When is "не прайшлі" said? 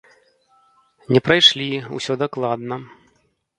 1.17-1.69